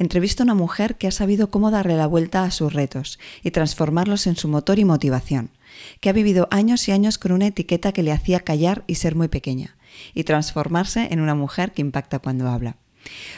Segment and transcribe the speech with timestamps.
[0.00, 3.50] Entrevisto a una mujer que ha sabido cómo darle la vuelta a sus retos y
[3.50, 5.50] transformarlos en su motor y motivación,
[6.00, 9.14] que ha vivido años y años con una etiqueta que le hacía callar y ser
[9.14, 9.76] muy pequeña,
[10.14, 12.76] y transformarse en una mujer que impacta cuando habla.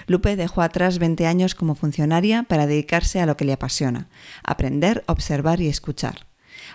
[0.06, 4.08] Lupe dejó atrás 20 años como funcionaria para dedicarse a lo que le apasiona,
[4.44, 6.28] aprender, observar y escuchar.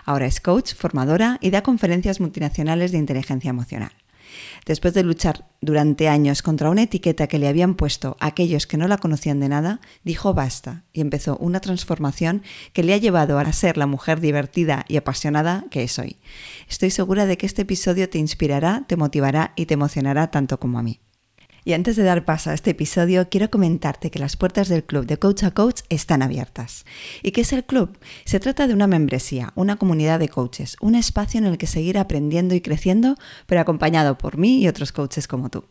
[0.04, 3.92] Ahora es coach, formadora y da conferencias multinacionales de inteligencia emocional.
[4.66, 8.88] Después de luchar durante años contra una etiqueta que le habían puesto aquellos que no
[8.88, 13.52] la conocían de nada, dijo basta y empezó una transformación que le ha llevado a
[13.52, 16.16] ser la mujer divertida y apasionada que es hoy.
[16.68, 20.78] Estoy segura de que este episodio te inspirará, te motivará y te emocionará tanto como
[20.78, 21.00] a mí.
[21.68, 25.04] Y antes de dar paso a este episodio, quiero comentarte que las puertas del club
[25.04, 26.86] de Coach a Coach están abiertas.
[27.22, 27.98] ¿Y qué es el club?
[28.24, 31.98] Se trata de una membresía, una comunidad de coaches, un espacio en el que seguir
[31.98, 35.66] aprendiendo y creciendo, pero acompañado por mí y otros coaches como tú.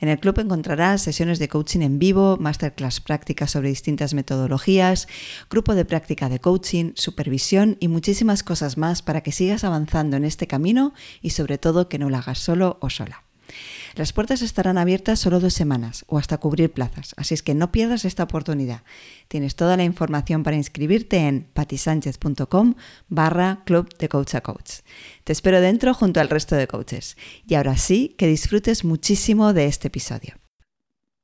[0.00, 5.08] En el club encontrarás sesiones de coaching en vivo, masterclass prácticas sobre distintas metodologías,
[5.50, 10.24] grupo de práctica de coaching, supervisión y muchísimas cosas más para que sigas avanzando en
[10.24, 13.23] este camino y sobre todo que no lo hagas solo o sola.
[13.94, 17.72] Las puertas estarán abiertas solo dos semanas o hasta cubrir plazas, así es que no
[17.72, 18.82] pierdas esta oportunidad.
[19.28, 22.74] Tienes toda la información para inscribirte en patisánchez.com
[23.08, 24.80] barra club de coach a coach.
[25.24, 27.16] Te espero dentro junto al resto de coaches.
[27.46, 30.34] Y ahora sí, que disfrutes muchísimo de este episodio.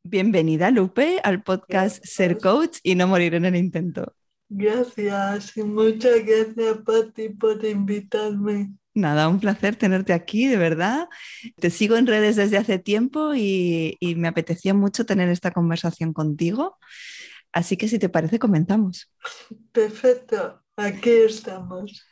[0.03, 4.15] Bienvenida Lupe al podcast Ser Coach y no morir en el intento.
[4.49, 8.72] Gracias y muchas gracias Pati por invitarme.
[8.95, 11.09] Nada, un placer tenerte aquí, de verdad.
[11.56, 16.77] Te sigo en redes desde hace tiempo y, me apetecía mucho tener esta conversación contigo.
[17.53, 19.12] Así que si te parece, comenzamos.
[19.73, 22.05] Perfecto, aquí estamos.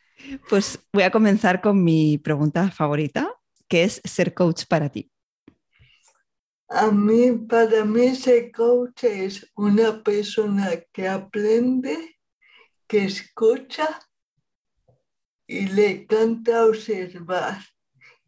[0.48, 3.32] Pues voy a comenzar con mi pregunta favorita,
[3.68, 5.10] que es ser coach para ti.
[6.68, 12.18] A mí, para mí, ser coach es una persona que aprende,
[12.86, 14.00] que escucha
[15.48, 17.58] y le encanta observar.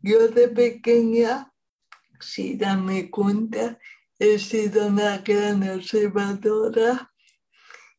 [0.00, 1.52] Yo de pequeña,
[2.18, 3.78] si dame cuenta,
[4.18, 7.12] he sido una gran observadora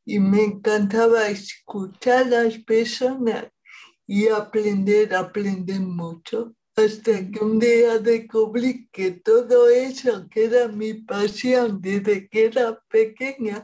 [0.04, 3.52] y me encantaba escuchar a las personas
[4.08, 6.56] y aprender, aprender mucho.
[6.76, 12.82] Hasta que un día descubrí que todo eso que era mi pasión desde que era
[12.90, 13.62] pequeña,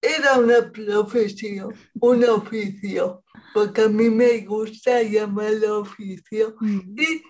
[0.00, 6.98] era una profesión, un oficio, porque a mí me gusta llamarlo oficio mm.
[6.98, 7.22] y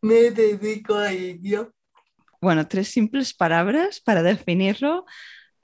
[0.00, 1.72] me dedico a ello.
[2.40, 5.04] Bueno, tres simples palabras para definirlo.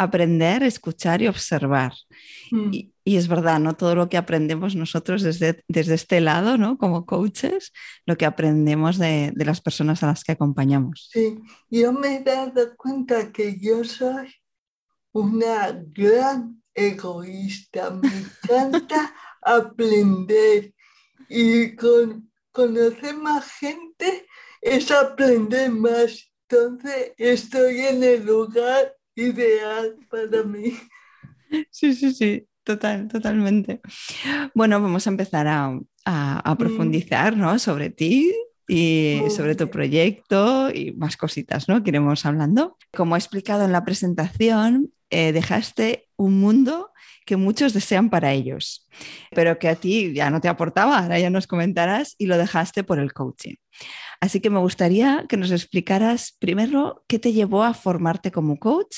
[0.00, 1.92] Aprender, escuchar y observar.
[2.52, 2.70] Mm.
[2.72, 3.74] Y, es verdad, ¿no?
[3.74, 6.78] Todo lo que aprendemos nosotros desde, desde este lado, ¿no?
[6.78, 7.72] Como coaches,
[8.06, 11.08] lo que aprendemos de, de las personas a las que acompañamos.
[11.10, 14.32] Sí, yo me he dado cuenta que yo soy
[15.12, 17.90] una gran egoísta.
[17.90, 18.08] Me
[18.44, 20.72] encanta aprender
[21.28, 24.26] y con conocer más gente
[24.60, 26.30] es aprender más.
[26.48, 30.76] Entonces estoy en el lugar ideal para mí.
[31.70, 33.80] Sí, sí, sí, total, totalmente.
[34.54, 36.58] Bueno, vamos a empezar a, a, mm.
[36.58, 37.58] profundizar ¿no?
[37.58, 38.34] sobre ti,
[38.68, 41.82] y sobre tu proyecto y más cositas, ¿no?
[41.82, 42.76] Que iremos hablando.
[42.94, 46.90] Como he explicado en la presentación, eh, dejaste un mundo
[47.28, 48.88] que muchos desean para ellos,
[49.32, 52.84] pero que a ti ya no te aportaba, ahora ya nos comentarás, y lo dejaste
[52.84, 53.56] por el coaching.
[54.18, 58.96] Así que me gustaría que nos explicaras primero qué te llevó a formarte como coach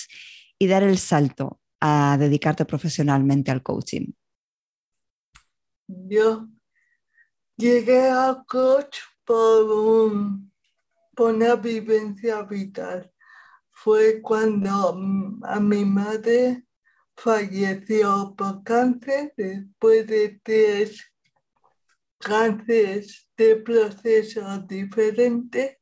[0.60, 4.12] y dar el salto a dedicarte profesionalmente al coaching.
[5.88, 6.46] Yo
[7.56, 10.12] llegué al coach por,
[11.18, 13.10] una vivencia vital
[13.72, 16.64] fue cuando mm, a mi madre
[17.22, 21.12] falleció por cáncer después de tres
[22.18, 25.76] cánceres de procesos diferentes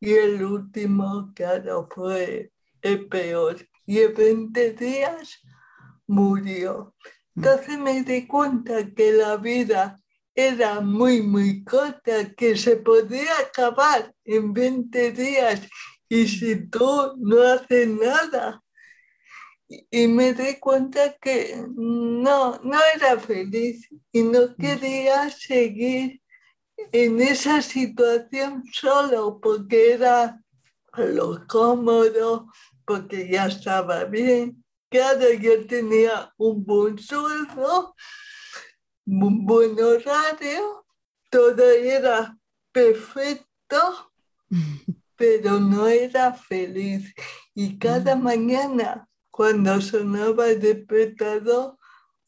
[0.00, 2.50] y el último, claro, fue
[2.82, 3.56] el peor.
[3.86, 5.40] Y en 20 días
[6.06, 6.94] murió.
[7.36, 9.98] Entonces me di cuenta que la vida
[10.34, 15.68] era muy, muy corta, que se podía acabar en 20 días
[16.08, 18.61] y si tú no haces nada.
[19.90, 26.20] Y me di cuenta que no, no era feliz y no quería seguir
[26.90, 30.42] en esa situación solo porque era
[30.96, 32.50] lo cómodo,
[32.84, 34.62] porque ya estaba bien.
[34.90, 37.94] Claro, yo tenía un buen sueldo,
[39.06, 40.84] un buen horario,
[41.30, 42.36] todo era
[42.72, 44.12] perfecto,
[45.16, 47.14] pero no era feliz.
[47.54, 48.22] Y cada mm.
[48.22, 51.78] mañana, cuando sonaba el despertador,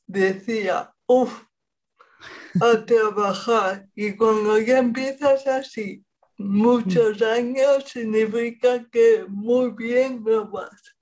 [0.06, 1.42] decía, uff,
[2.60, 3.86] a trabajar.
[3.94, 6.02] Y cuando ya empiezas así,
[6.38, 10.96] muchos años, significa que muy bien lo vas.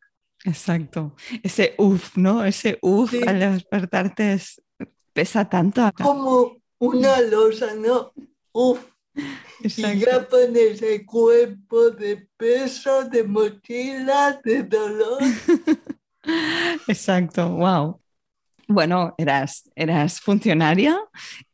[0.45, 1.15] Exacto.
[1.43, 2.45] Ese uff, ¿no?
[2.45, 4.41] Ese uff al despertarte
[5.13, 5.89] pesa tanto.
[6.03, 8.13] Como una losa, ¿no?
[8.51, 8.81] Uf.
[9.61, 15.21] Y ya pones el cuerpo de peso, de mochila, de dolor.
[16.89, 18.01] Exacto, wow.
[18.69, 20.99] Bueno, eras, eras funcionaria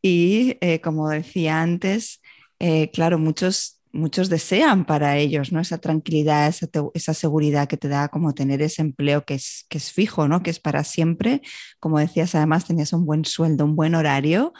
[0.02, 2.20] y eh, como decía antes,
[2.58, 5.60] eh, claro, muchos, muchos desean para ellos ¿no?
[5.60, 9.78] esa tranquilidad, esa, esa, seguridad que te da como tener ese empleo que es, que
[9.78, 10.42] es fijo, ¿no?
[10.42, 11.40] que es para siempre.
[11.80, 14.52] Como decías, además tenías un buen sueldo, un buen horario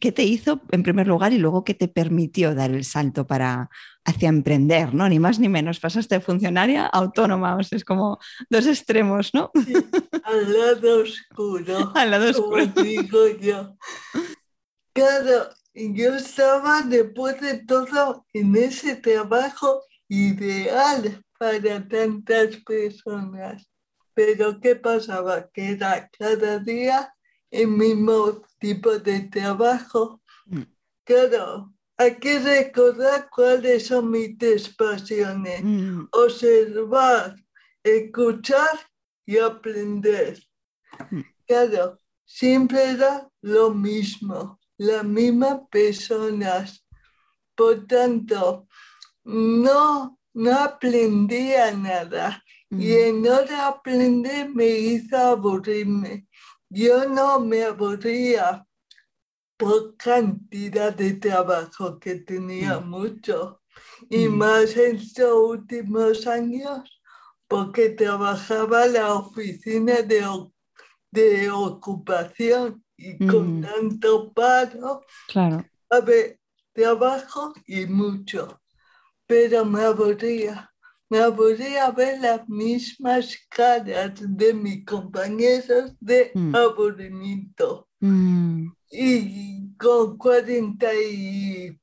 [0.00, 3.70] ¿qué te hizo en primer lugar y luego qué te permitió dar el salto para
[4.04, 5.08] hacia emprender, ¿no?
[5.08, 8.18] Ni más ni menos, pasaste de funcionaria a autónoma, o sea, es como
[8.50, 9.50] dos extremos, ¿no?
[10.24, 11.92] al lado oscuro.
[11.94, 12.66] al lado oscuro.
[12.66, 13.76] digo yo.
[14.92, 23.68] Claro, yo estaba después de todo en ese trabajo ideal para tantas personas.
[24.14, 25.50] Pero ¿qué pasaba?
[25.50, 27.12] Que era cada día
[27.50, 30.22] el mismo tipo de trabajo.
[30.46, 30.62] Mm.
[31.04, 35.62] Claro, hay que recordar cuáles son mis tres pasiones.
[35.62, 36.08] Mm.
[36.10, 37.36] Observar,
[37.82, 38.80] escuchar
[39.26, 40.38] y aprender.
[41.10, 41.20] Mm.
[41.46, 46.84] Claro, siempre era lo mismo, las mismas personas.
[47.54, 48.66] Por tanto,
[49.24, 52.42] no, no aprendía nada.
[52.70, 56.26] Y en de aprender me hizo aburrirme.
[56.68, 58.66] Yo no me aburría
[59.64, 62.90] por cantidad de trabajo que tenía mm.
[62.90, 63.62] mucho
[64.10, 64.36] y mm.
[64.36, 67.00] más en estos últimos años
[67.48, 70.22] porque trabajaba en la oficina de,
[71.10, 73.62] de ocupación y con mm.
[73.62, 75.00] tanto paro.
[75.28, 75.64] Claro.
[75.88, 76.38] A ver,
[76.74, 78.60] trabajo y mucho,
[79.26, 80.70] pero me aburría
[81.08, 86.54] me aburría ver las mismas caras de mis compañeros de mm.
[86.54, 87.88] aburrimiento.
[88.96, 91.80] Y con 40 y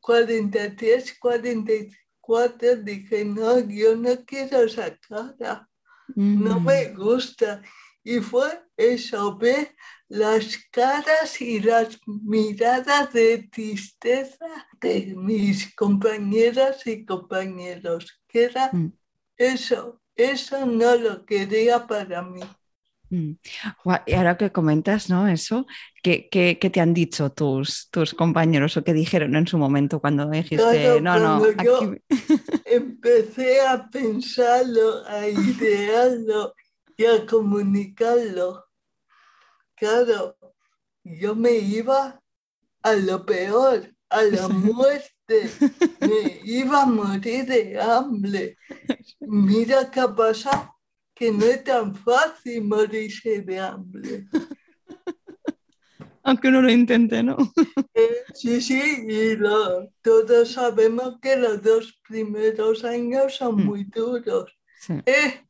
[0.00, 5.68] 43, 44 dije, no, yo no quiero esa cara,
[6.14, 6.96] no me mm.
[6.96, 7.62] gusta.
[8.04, 9.74] Y fue eso, ver
[10.08, 14.46] las caras y las miradas de tristeza
[14.80, 18.92] de mis compañeras y compañeros, que era mm.
[19.36, 22.40] eso, eso no lo quería para mí.
[23.10, 23.32] Mm.
[24.06, 25.28] Y ahora que comentas, ¿no?
[25.28, 25.66] Eso,
[26.02, 30.28] ¿qué, qué, te han dicho tus, tus compañeros o qué dijeron en su momento cuando
[30.30, 31.62] dijiste, no, no?
[31.62, 31.94] Yo
[32.64, 36.54] empecé a pensarlo, a idearlo
[36.96, 38.64] y a comunicarlo
[39.80, 40.36] claro,
[41.02, 42.20] yo me iba
[42.82, 45.50] a lo peor, a la muerte,
[46.00, 48.56] me iba a morir de hambre.
[49.20, 50.74] Mira qué ha pasado,
[51.20, 54.26] que no es tan fácil morirse de hambre.
[56.22, 57.36] Aunque uno lo intente, ¿no?
[57.94, 59.36] Eh, sí, sí, y
[60.00, 63.64] todos sabemos que los dos primeros años son mm.
[63.66, 64.58] muy duros.
[65.04, 65.44] Eh,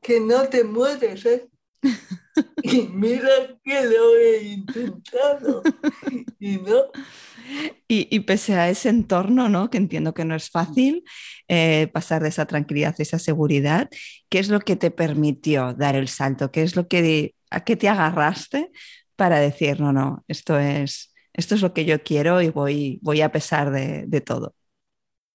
[0.00, 1.48] que no te mueres, ¿eh?
[2.62, 3.28] Y mira
[3.64, 5.62] que lo he intentado.
[6.38, 6.84] Y no.
[7.88, 9.70] Y, pese a ese entorno, ¿no?
[9.70, 11.04] que entiendo que no es fácil
[11.48, 13.88] eh, pasar de esa tranquilidad, esa seguridad,
[14.28, 16.52] ¿qué es lo que te permitió dar el salto?
[16.52, 18.70] ¿Qué es lo que a qué te agarraste
[19.16, 23.20] para decir, no, no, esto es, esto es lo que yo quiero y voy, voy
[23.20, 24.54] a pesar de, de todo?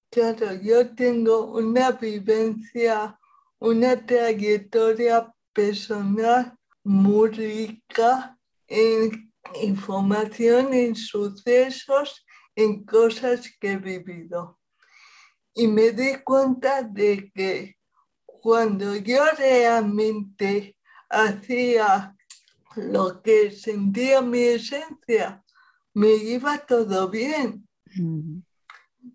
[0.10, 3.20] Claro, yo tengo una vivencia,
[3.60, 8.38] una trayectoria personal muy rica
[8.68, 12.26] en información, en sucesos,
[12.56, 14.60] en cosas que he vivido.
[15.54, 17.76] Y me di cuenta de que
[18.26, 20.78] cuando yo realmente
[21.10, 22.16] hacía
[22.76, 25.44] lo que sentía mi esencia,
[25.94, 27.68] me iba todo bien.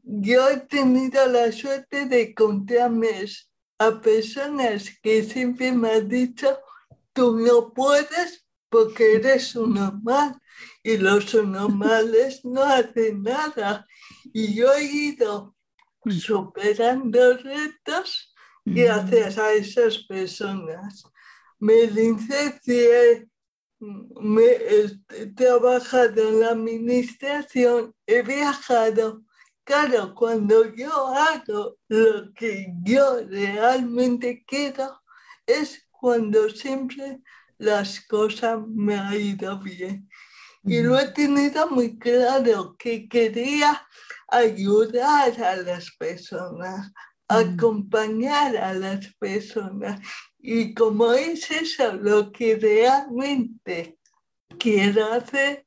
[0.02, 3.26] Yo he tenido la suerte de contarme
[3.78, 6.58] a personas que siempre me han dicho,
[7.20, 10.40] tú no puedes porque eres un normal
[10.82, 13.86] y los normales no hacen nada.
[14.32, 15.54] Y yo he ido
[16.02, 16.12] mm.
[16.12, 18.34] superando retos
[18.64, 21.04] gracias a esas personas.
[21.58, 23.28] Me licencié,
[23.78, 24.46] me
[25.10, 29.20] he trabajado en la administración, he viajado.
[29.62, 35.02] Claro, cuando yo hago lo que yo realmente quiero,
[35.44, 37.20] es cuando siempre
[37.58, 40.08] las cosas me han ido bien.
[40.64, 43.86] Y lo he tenido muy claro que quería
[44.28, 46.92] ayudar a las personas,
[47.28, 50.00] acompañar a las personas.
[50.38, 53.98] Y como es eso lo que realmente
[54.58, 55.66] quiero hacer,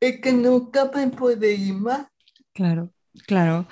[0.00, 2.06] es que nunca me puede ir más.
[2.52, 2.93] Claro.
[3.26, 3.68] Claro,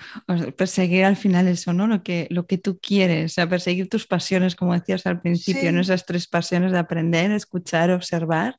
[0.57, 1.89] perseguir al final eso, ¿no?
[1.89, 5.69] Lo que, lo que tú quieres, o sea, perseguir tus pasiones, como decías al principio,
[5.81, 8.57] esas tres pasiones de aprender, escuchar, observar.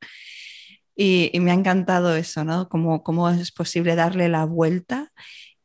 [0.94, 2.68] Y, me ha encantado eso, ¿no?
[2.68, 5.10] Cómo, cómo es posible darle la vuelta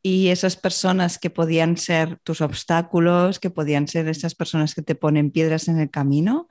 [0.02, 4.94] y esas personas que podían ser tus obstáculos, que podían ser esas personas que te
[4.94, 6.48] ponen piedras en el camino,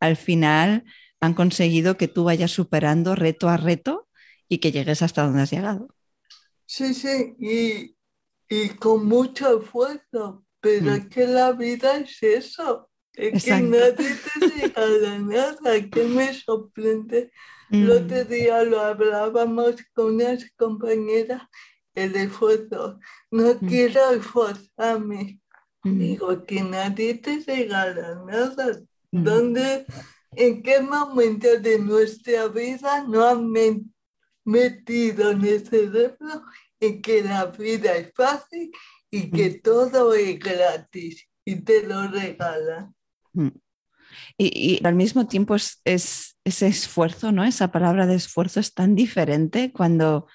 [0.00, 0.84] al final
[1.20, 4.08] han conseguido que tú vayas superando reto a reto
[4.48, 5.88] y que llegues hasta donde has llegado.
[6.64, 7.95] Sí, sí, y,
[8.48, 10.94] y con mucho esfuerzo, pero mm.
[10.94, 17.32] es que la vida es eso, es que nadie te regala nada, que me sorprende.
[17.70, 18.28] El otro mm.
[18.28, 21.42] día lo hablábamos con unas compañeras,
[21.94, 22.98] el esfuerzo,
[23.30, 23.66] no mm.
[23.66, 25.40] quiero esforzarme.
[25.82, 28.80] Digo que nadie te regala nada.
[29.12, 29.86] ¿Dónde,
[30.32, 33.52] en qué momento de nuestra vida no han
[34.44, 36.42] metido en el cerebro
[36.80, 38.70] en que la vida es fácil
[39.10, 39.62] y que mm.
[39.62, 42.94] todo es gratis y te lo regalan.
[43.32, 43.48] Mm.
[44.38, 47.44] Y, al mismo tiempo es, ese esfuerzo, ¿no?
[47.44, 50.26] Esa palabra de esfuerzo es tan diferente cuando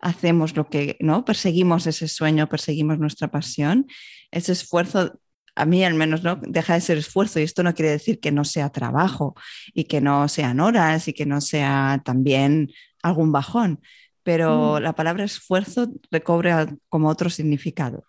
[0.00, 1.24] hacemos lo que, ¿no?
[1.24, 3.86] Perseguimos ese sueño, perseguimos nuestra pasión.
[4.30, 5.18] Ese esfuerzo,
[5.54, 6.36] a mí al menos, ¿no?
[6.36, 9.34] Deja de ser esfuerzo y esto no quiere decir que no sea trabajo
[9.74, 12.70] y que no sean horas y que no sea también
[13.02, 13.80] algún bajón,
[14.28, 14.82] pero mm.
[14.82, 16.52] la palabra esfuerzo recobre
[16.90, 18.04] como otro significado.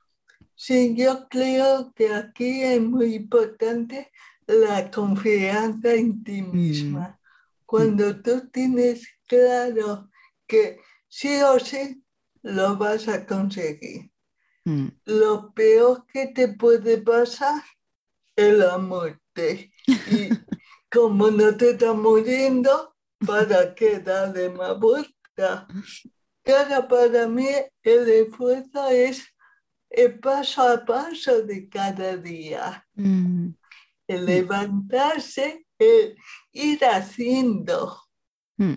[0.53, 4.11] Sí, yo creo que aquí es muy importante
[4.45, 6.51] la confianza en ti mm.
[6.51, 7.17] misma.
[7.65, 10.09] Cuando tú tienes claro
[10.45, 12.03] que sí o sí
[12.41, 14.11] lo vas a conseguir.
[14.65, 14.87] Mm.
[15.05, 17.63] Lo peor que te puede pasar
[18.35, 19.71] es la muerte.
[19.87, 20.27] Y
[20.91, 22.93] como no te estás muriendo,
[23.25, 25.18] ¿para qué darle más vuelta?
[26.43, 27.47] Claro, para mí
[27.83, 29.23] el esfuerzo es
[29.89, 32.85] el paso a paso de cada día.
[32.95, 33.49] Mm.
[34.07, 36.15] El levantarse, el
[36.51, 38.01] ir haciendo.
[38.57, 38.75] Mm.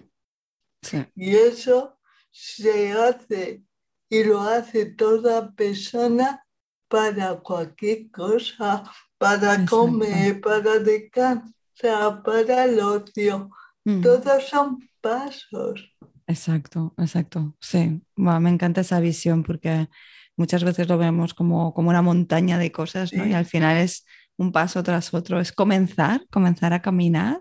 [1.14, 1.98] Y eso
[2.30, 3.62] se hace
[4.08, 6.44] y lo hace toda persona
[6.88, 8.84] para cualquier cosa,
[9.16, 13.48] para comer, para descansar, para el ocio.
[13.84, 14.02] Mm.
[14.02, 15.96] Todos son pasos.
[16.32, 17.54] Exacto, exacto.
[17.60, 19.88] Sí, me encanta esa visión porque
[20.34, 23.26] muchas veces lo vemos como, como una montaña de cosas, ¿no?
[23.26, 24.06] Y al final es
[24.38, 27.38] un paso tras otro, es comenzar, comenzar a caminar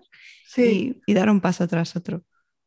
[0.56, 2.22] y, dar un paso tras otro.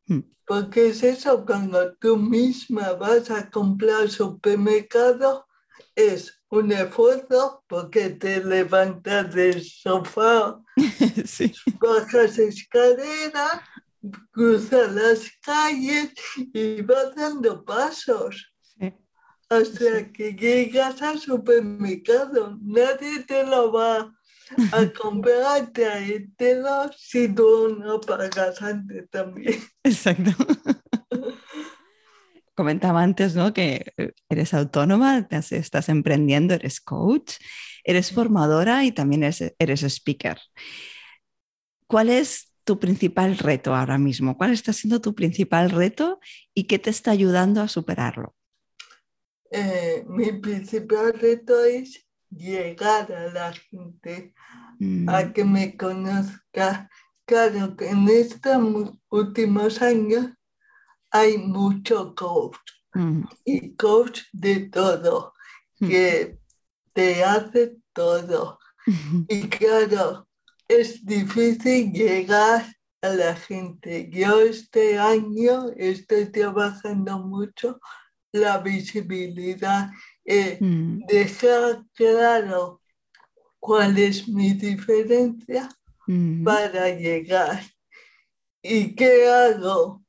[0.06, 0.20] Mm.
[0.44, 5.46] Porque es eso, cuando tú misma vas a comprar supermercado,
[5.94, 10.60] es un esfuerzo porque te levantas del sofá,
[11.80, 13.60] bajas escaleras,
[14.30, 16.12] cruza las calles
[16.52, 18.52] y vas dando pasos.
[19.48, 24.12] Hasta que llegas al supermercado, nadie te lo va
[24.72, 29.60] a comprar, traértelo si tú no pagas antes también.
[29.84, 30.30] Exacto.
[32.56, 33.52] Comentaba antes ¿no?
[33.52, 33.92] que
[34.30, 37.34] eres autónoma, estás emprendiendo, eres coach,
[37.84, 40.38] eres formadora y también eres, eres speaker.
[41.86, 44.36] ¿Cuál es tu principal reto ahora mismo?
[44.36, 46.20] ¿Cuál está siendo tu principal reto
[46.52, 48.34] y qué te está ayudando a superarlo?
[49.50, 54.34] Eh, mi principal reto es llegar a la gente,
[55.06, 56.90] a Mm, que me conozca.
[57.24, 60.26] Claro que en estos últimos años
[61.10, 62.58] hay mucho coach
[62.94, 65.32] mm, y coach de todo,
[65.80, 65.88] mm.
[65.88, 66.38] que
[66.92, 68.58] te hace todo.
[69.28, 70.25] Y claro,
[70.68, 72.66] es difícil llegar
[73.02, 74.08] a la gente.
[74.10, 77.78] Yo este año estoy trabajando mucho
[78.32, 79.90] la visibilidad,
[80.24, 82.80] eh, Mm, dejar claro
[83.58, 85.68] cuál es mi diferencia
[86.06, 87.62] mm, para llegar.
[88.62, 90.02] ¿Y qué hago?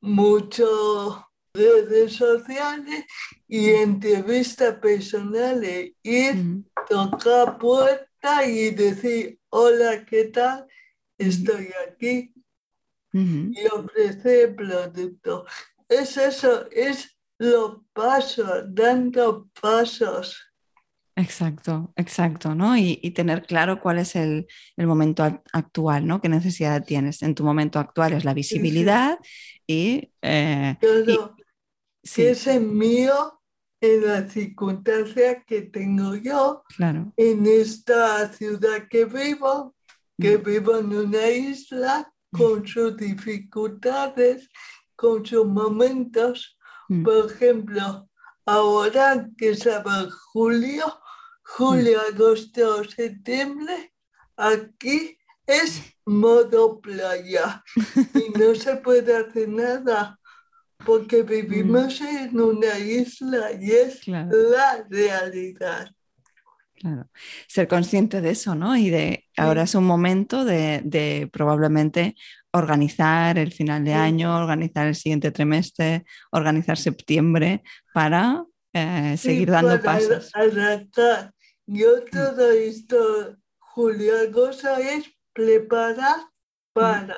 [0.00, 3.04] Mucho redes sociales
[3.48, 5.92] y entrevistas personales.
[6.02, 7.58] Ir, mm, tocar
[8.44, 10.66] y decir, hola, ¿qué tal?
[11.18, 12.32] Estoy aquí
[13.54, 15.48] y ofrecer productos.
[15.88, 20.36] Es eso, es los pasos, dando pasos.
[21.18, 22.76] Exacto, exacto, ¿no?
[22.76, 26.20] Y, y tener claro cuál es el, el momento ac- actual, ¿no?
[26.20, 27.22] ¿Qué necesidad tienes?
[27.22, 29.18] En tu momento actual es la visibilidad
[29.66, 31.36] y, eh, y- Todo
[32.02, 33.35] sí, que es el mío
[33.80, 37.12] en las circunstancias que tengo yo claro.
[37.16, 39.74] en esta ciudad que vivo,
[40.18, 44.48] que Mm, vivo en una isla con sus dificultades,
[44.96, 46.58] con sus momentos.
[46.88, 48.08] mm, Por ejemplo,
[48.46, 50.84] ahora que estaba julio,
[51.44, 53.92] julio, agosto, septiembre,
[54.36, 57.62] aquí es modo playa
[58.14, 60.18] y no se puede hacer nada
[60.84, 64.30] porque vivimos en una isla y es Claro.
[64.50, 65.88] la realidad.
[66.74, 67.08] Claro.
[67.48, 68.76] Ser consciente de eso, ¿no?
[68.76, 72.14] Y de ahora es un momento de, de probablemente
[72.52, 73.96] organizar el final de Sí.
[73.96, 77.62] año, organizar el siguiente trimestre, organizar septiembre
[77.94, 80.30] para eh, Sí, seguir dando para pasos.
[80.34, 81.32] arrancar.
[81.66, 86.16] Yo todo esto, Julio, agosto es preparar
[86.74, 87.16] para.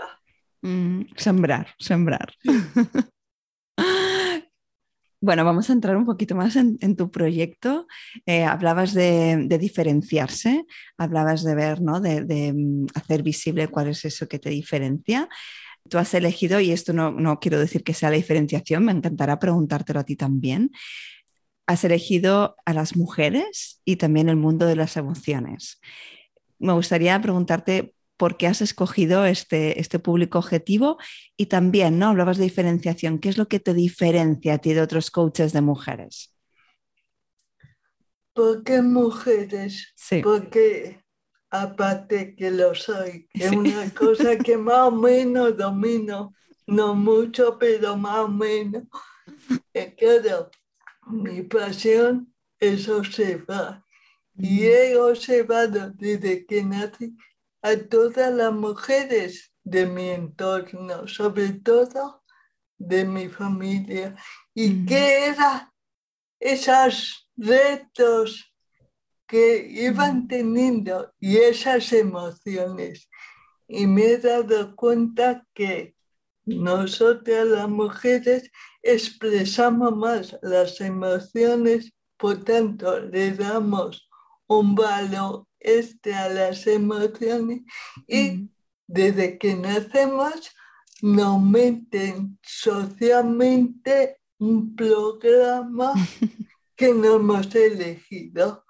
[0.63, 2.33] Mm, sembrar, sembrar.
[5.21, 7.89] Bueno, vamos a entrar un poquito más en, tu proyecto.
[8.25, 10.65] Eh, hablabas de, de diferenciarse,
[10.97, 12.01] hablabas de ver, ¿no?
[12.01, 15.29] De, de, mm, hacer visible cuál es eso que te diferencia.
[15.89, 19.41] Tú has elegido, y esto no, no quiero decir que sea la diferenciación, me encantará
[19.41, 20.71] preguntártelo a ti también.
[21.67, 25.81] Has elegido a las mujeres y también el mundo de las emociones.
[26.61, 30.99] Me gustaría preguntarte por qué has escogido este, este público objetivo
[31.37, 32.09] y también, ¿no?
[32.09, 33.19] Hablabas de diferenciación.
[33.21, 36.35] ¿Qué es lo que te diferencia a ti de otros coaches de mujeres?
[38.35, 39.93] ¿Por qué mujeres?
[39.97, 40.21] Sí.
[40.23, 41.03] Porque
[41.51, 43.57] aparte que lo soy, que es Sí.
[43.57, 46.35] una cosa que más o menos domino,
[46.67, 48.85] no mucho, pero más o menos.
[49.75, 50.51] Eh, claro,
[51.07, 53.83] mi pasión es observar.
[54.37, 57.17] Y he observado desde que nací
[57.63, 62.23] a todas las mujeres de mi entorno, sobre todo
[62.79, 64.17] de mi familia.
[64.55, 64.87] ¿Y Mm.
[64.87, 65.71] qué eran
[66.41, 68.55] esos retos
[69.27, 73.09] que iban teniendo y esas emociones?
[73.67, 75.95] Y me he dado cuenta que
[76.47, 78.51] nosotras las mujeres
[78.83, 84.09] expresamos más las emociones, por tanto le damos
[84.47, 87.63] un valor este a las emociones
[88.07, 88.49] y Mm.
[88.87, 90.51] desde que nacemos
[91.03, 95.93] nos meten socialmente un programa
[96.77, 98.65] que no hemos elegido,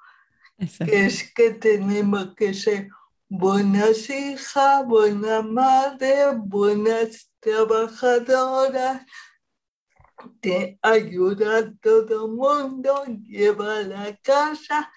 [0.59, 0.91] Exacto.
[0.93, 2.89] que es que tenemos que ser
[3.29, 9.05] buenas hijas, buenas madres, buenas trabajadoras,
[10.41, 14.91] te ayuda a todo el mundo, lleva a la casa,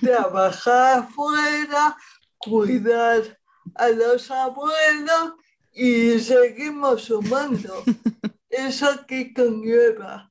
[0.00, 1.96] trabajar afuera,
[2.38, 3.38] cuidar
[3.74, 5.34] a los abuelos
[5.72, 7.82] y seguimos sumando.
[8.48, 10.30] Eso que conlleva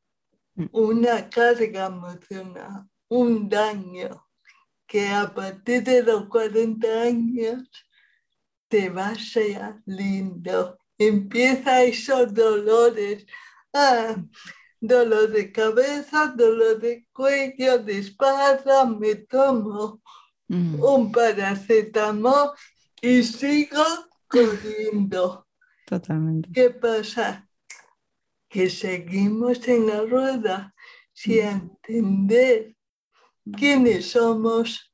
[0.71, 4.27] una carga emocional, un daño
[4.85, 7.69] que a partir de los 40 años
[8.67, 10.77] te va a ser lindo.
[10.97, 13.25] Empieza esos dolores.
[13.73, 14.15] Ah,
[14.79, 20.01] dolor de cabeza, dolor de cuello, de espalda, me tomo
[20.51, 20.81] Mm.
[20.81, 22.51] un paracetamol
[23.01, 23.83] y sigo
[24.27, 25.45] corriendo.
[25.85, 26.49] Totalmente.
[26.51, 27.47] ¿Qué pasa?
[28.49, 30.73] Que seguimos en la rueda
[31.13, 32.75] sin entender
[33.55, 34.91] quiénes somos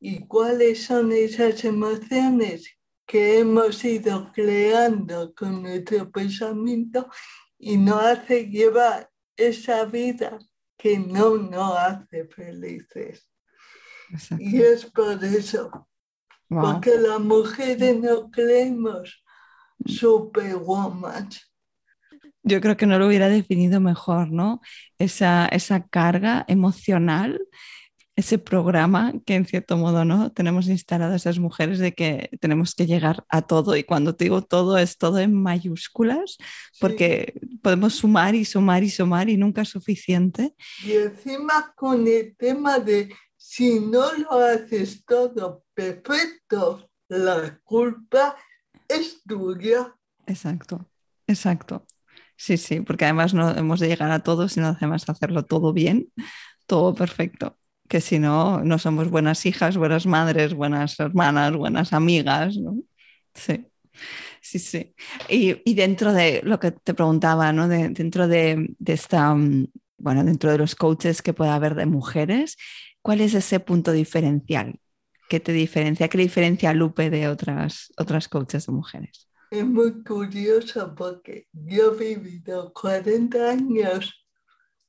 [0.00, 2.66] y cuáles son esas emociones
[3.06, 7.10] que hemos ido creando con nuestro pensamiento
[7.64, 10.36] y nos hace llevar esa vida
[10.76, 13.30] que no nos hace felices.
[14.10, 14.44] Exacto.
[14.44, 15.88] Y es por eso
[16.48, 19.24] Porque las mujeres no creemos
[19.86, 21.30] superwoman.
[22.42, 24.60] Yo creo que no lo hubiera definido mejor, ¿no?
[24.98, 27.40] Esa, esa carga emocional
[28.14, 32.86] ese programa que en cierto modo no tenemos instalado esas mujeres de que tenemos que
[32.86, 36.36] llegar a todo y cuando te digo todo es todo en mayúsculas
[36.78, 40.54] porque podemos sumar y sumar y sumar y nunca es suficiente.
[40.84, 48.36] Y encima con el tema de si no lo haces todo perfecto, la culpa
[48.88, 49.94] es tuya.
[50.26, 50.86] Exacto,
[51.26, 51.86] exacto.
[52.36, 55.72] Sí, sí, porque además no hemos de llegar a todo si no hacemos hacerlo todo
[55.72, 56.12] bien,
[56.66, 57.56] todo perfecto
[57.92, 62.78] que si no, no somos buenas hijas, buenas madres, buenas hermanas, buenas amigas, ¿no?
[63.34, 63.66] Sí,
[64.40, 64.94] sí, sí.
[65.28, 67.68] Y, dentro de lo que te preguntaba, ¿no?
[67.68, 69.66] dentro de, esta, mm,
[69.98, 72.56] bueno, dentro de los coaches que pueda haber de mujeres,
[73.02, 74.80] ¿cuál es ese punto diferencial?
[75.28, 76.08] ¿Qué te diferencia?
[76.08, 79.28] ¿Qué diferencia Lupe de otras, otras coaches de mujeres?
[79.50, 84.26] Es muy curioso porque yo he vivido 40 años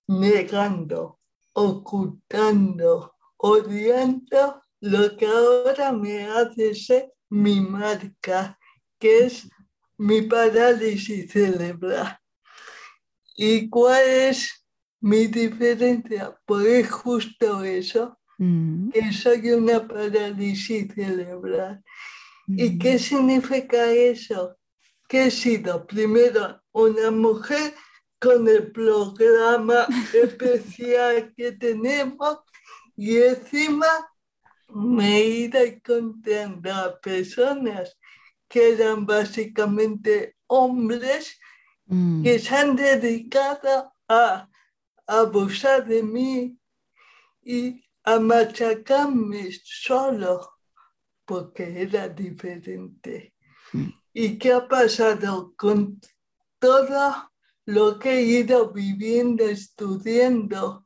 [0.07, 1.19] negando
[1.53, 8.59] ocultando, odiando lo que ahora me hace ser mi marca,
[8.99, 9.47] que es
[9.97, 12.19] mi parálisis cerebral.
[13.35, 14.65] ¿Y cuál es
[14.99, 16.37] mi diferencia?
[16.45, 18.89] Pues justo eso, mm.
[18.89, 21.83] que soy una parálisis cerebral.
[22.47, 22.79] ¿Y mm.
[22.79, 24.57] qué significa eso?
[25.07, 27.73] Que he sido primero una mujer
[28.23, 32.39] con el programa especial que tenemos
[32.95, 33.87] y encima
[34.69, 37.99] me he ido encontrando a personas
[38.47, 41.37] que eran básicamente hombres
[41.87, 42.23] mm.
[42.23, 44.47] que se han dedicado a
[45.05, 46.57] abusar de mí
[47.43, 50.49] y a machacarme solo
[51.25, 53.33] porque era diferente.
[53.73, 53.89] Mm.
[54.13, 55.99] ¿Y qué ha pasado con
[56.59, 57.32] todo
[57.65, 60.85] lo que he ido viviendo, estudiando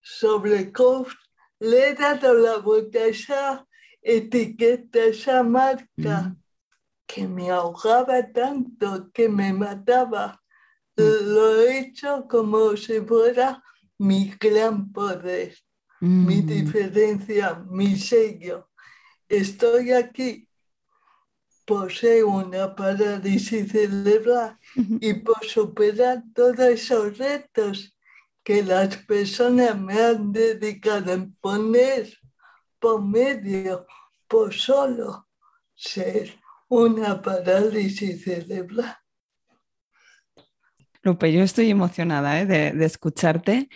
[0.00, 1.12] sobre coach,
[1.60, 3.66] le he dado la vuelta a esa
[4.02, 6.36] etiqueta, esa marca
[7.06, 10.40] que me ahogaba tanto, que me mataba.
[10.96, 13.62] Lo he hecho como si fuera
[13.98, 15.56] mi gran poder,
[16.00, 18.68] mi diferencia, mi sello.
[19.28, 20.48] Estoy aquí
[21.64, 24.58] posee una parálisis cerebral
[25.00, 27.96] y por superar todos esos retos
[28.42, 32.12] que las personas me han dedicado en poner
[32.78, 33.86] por medio,
[34.28, 35.28] por solo
[35.74, 38.96] ser una parálisis cerebral.
[41.02, 42.46] Lupe, yo estoy emocionada ¿eh?
[42.46, 43.68] de, de, escucharte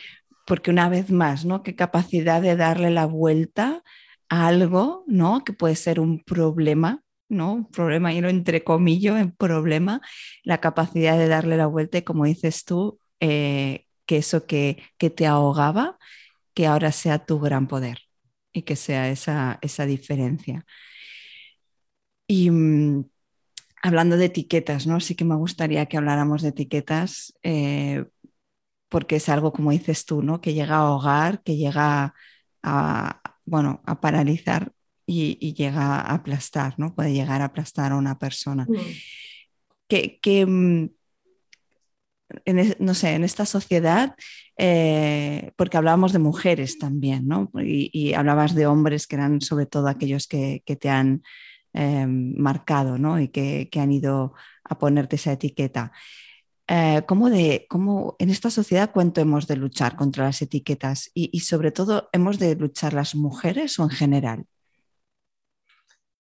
[0.47, 1.63] porque una vez más, ¿no?
[1.63, 3.83] Qué capacidad de darle la vuelta
[4.31, 5.45] a algo, ¿no?
[5.45, 7.69] Que puede ser un problema ¿no?
[7.73, 10.01] Problema, y lo entrecomillo en problema,
[10.45, 15.27] la capacidad de darle la vuelta y como dices tú, eh, que eso que, te
[15.27, 15.99] ahogaba,
[16.55, 18.01] que ahora sea tu gran poder
[18.53, 20.65] y que sea esa, diferencia.
[22.27, 23.05] Y mm,
[23.83, 25.01] hablando de etiquetas, ¿no?
[25.01, 28.05] Sí que me gustaría que habláramos de etiquetas eh,
[28.89, 30.41] porque es algo, como dices tú, ¿no?
[30.41, 32.15] Que llega a ahogar, que llega
[32.63, 34.73] a, bueno, a paralizar
[35.09, 36.95] y, llega a aplastar, ¿no?
[36.95, 38.67] Puede llegar a aplastar a una persona.
[38.69, 38.77] Mm.
[39.89, 40.89] Que, mm,
[42.45, 44.15] en, no sé, en esta sociedad,
[44.59, 47.51] eh, porque hablábamos de mujeres también, ¿no?
[47.55, 51.23] Y, hablabas de hombres que eran sobre todo aquellos que, te han
[51.73, 53.19] eh, marcado, ¿no?
[53.19, 55.91] Y que, han ido a ponerte esa etiqueta.
[56.67, 61.31] Eh, ¿cómo, de, ¿Cómo en esta sociedad cuánto hemos de luchar contra las etiquetas y,
[61.33, 64.47] y sobre todo hemos de luchar las mujeres o en general?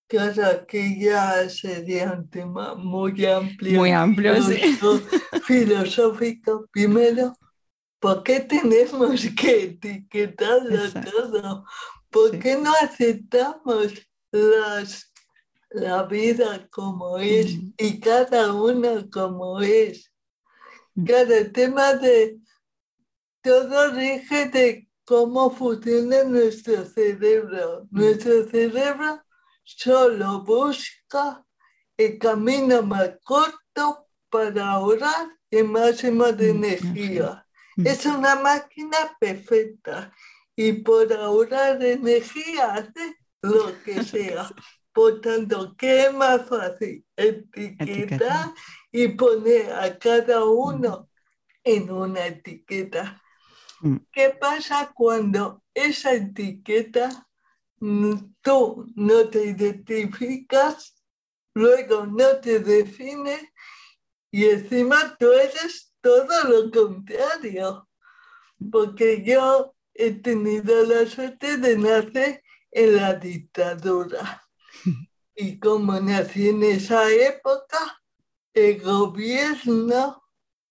[0.08, 3.78] Claro, que ya sería un tema muy amplio.
[3.78, 4.78] Muy amplio, sí.
[5.44, 6.66] Filosófico.
[6.72, 7.34] Primero,
[8.00, 11.66] ¿por qué tenemos que etiquetarlo todo?
[12.08, 13.92] ¿Por qué no aceptamos
[14.32, 15.12] las,
[15.68, 20.10] la vida como es y cada uno como es?
[21.06, 22.38] Cada tema de
[23.42, 27.86] todo rige de cómo funciona nuestro cerebro.
[27.90, 29.22] Nuestro cerebro
[29.76, 31.44] solo busca
[31.96, 37.46] el camino más corto para ahorrar el máximo de energía.
[37.76, 40.12] Es una máquina perfecta
[40.56, 44.50] y por ahorrar energía hace lo que sea.
[44.92, 47.04] Por tanto, ¿qué es más fácil?
[47.14, 48.52] Etiquetar
[48.90, 51.08] y poner a cada uno
[51.62, 53.22] en una etiqueta.
[54.10, 57.27] ¿Qué pasa cuando esa etiqueta
[57.80, 61.02] tú no te identificas,
[61.54, 63.42] luego no te defines
[64.30, 67.88] y encima tú eres todo lo contrario.
[68.70, 74.44] Porque yo he tenido la suerte de nacer en la dictadura.
[75.34, 78.02] Y como nací en esa época,
[78.52, 80.22] el gobierno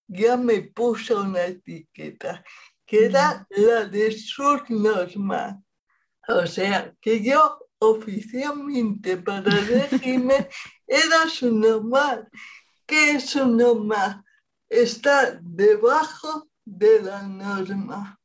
[0.08, 2.44] ya me puso una etiqueta,
[2.86, 5.56] que era la de sus normas.
[6.28, 10.48] O sea, que yo oficialmente para el régimen
[10.88, 12.28] era su normal.
[12.86, 14.24] ¿Qué es su norma?
[14.70, 18.20] Está debajo de la norma.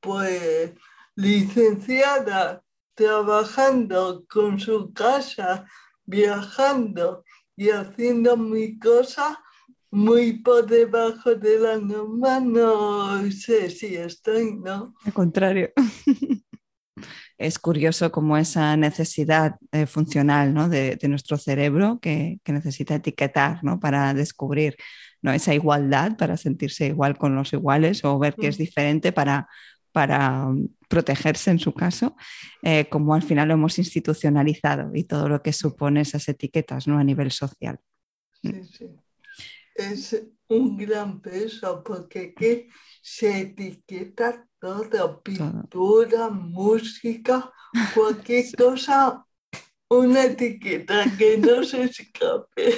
[0.00, 0.72] Pues
[1.16, 2.62] licenciada,
[2.94, 5.66] trabajando con su casa,
[6.04, 7.24] viajando
[7.56, 9.42] y haciendo mi cosa
[9.90, 14.94] muy por debajo de la norma, no sé si estoy, ¿no?
[15.04, 15.72] Al contrario.
[17.38, 20.68] es curioso como esa necesidad eh, funcional ¿no?
[20.68, 23.78] de, nuestro cerebro que, necesita etiquetar ¿no?
[23.78, 24.76] para descubrir
[25.22, 25.32] ¿no?
[25.32, 28.62] esa igualdad, para sentirse igual con los iguales o ver que es mm.
[28.62, 29.48] diferente para,
[29.92, 32.16] para um, protegerse en su caso,
[32.62, 36.98] eh, como al final lo hemos institucionalizado y todo lo que supone esas etiquetas ¿no?
[36.98, 37.78] a nivel social.
[38.42, 38.86] Sí, sí.
[39.76, 42.68] Es un gran peso porque aquí
[43.00, 47.50] se etiqueta todo, pintura, música,
[47.94, 49.24] cualquier cosa,
[49.88, 52.74] una etiqueta que no se escape.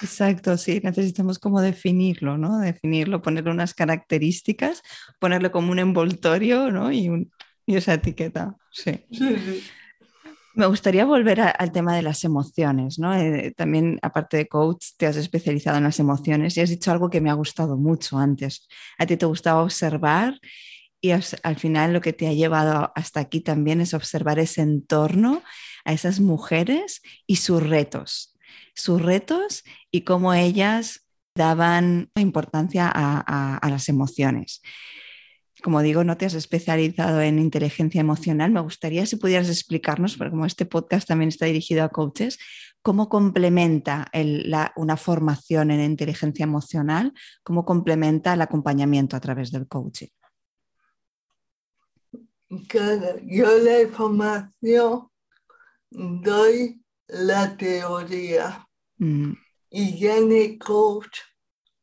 [0.00, 2.58] Exacto, sí, necesitamos como definirlo, ¿no?
[2.58, 4.82] Definirlo, ponerle unas características,
[5.20, 6.90] ponerle como un envoltorio, ¿no?
[6.92, 7.30] Y,
[7.64, 9.04] y esa etiqueta, sí.
[9.12, 9.62] Sí, sí.
[10.56, 13.12] Me gustaría volver al tema de las emociones, ¿no?
[13.12, 17.10] Eh, también, aparte de coach, te has especializado en las emociones y has dicho algo
[17.10, 18.68] que me ha gustado mucho antes.
[18.98, 20.38] A ti te gustaba observar
[21.04, 25.42] y al final lo que te ha llevado hasta aquí también es observar ese entorno
[25.84, 28.34] a esas mujeres y sus retos,
[28.74, 34.62] sus retos y cómo ellas daban importancia a, las emociones
[35.62, 38.50] como digo, no te has especializado en inteligencia emocional.
[38.50, 42.38] Me gustaría si pudieras explicarnos, porque como este podcast también está dirigido a coaches,
[42.82, 44.10] cómo complementa
[44.76, 50.08] una formación en inteligencia emocional, cómo complementa el acompañamiento a través del coaching.
[52.68, 55.08] Claro, yo la información
[55.90, 58.66] doy la teoría
[58.98, 59.32] mm.
[59.70, 61.18] y ya en el coach,